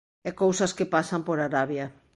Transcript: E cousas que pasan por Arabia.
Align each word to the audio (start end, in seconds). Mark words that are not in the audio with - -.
E 0.29 0.31
cousas 0.43 0.71
que 0.77 0.89
pasan 0.95 1.21
por 1.27 1.37
Arabia. 1.39 1.85